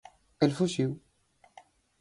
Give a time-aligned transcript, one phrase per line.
[0.47, 0.97] El fuxiu.